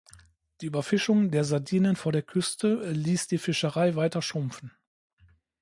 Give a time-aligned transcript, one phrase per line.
[0.61, 4.71] Die Überfischung der Sardinen vor der Küste ließ die Fischerei weiter schrumpfen.